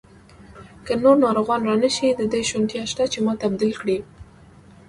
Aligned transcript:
که 0.87 0.95
نور 1.01 1.15
ناروغان 1.23 1.61
را 1.67 1.75
نه 1.83 1.89
شي، 1.95 2.09
د 2.13 2.21
دې 2.31 2.41
شونتیا 2.49 2.83
شته 2.91 3.03
چې 3.11 3.19
ما 3.25 3.33
تبدیل 3.43 3.73
کړي. 3.81 3.97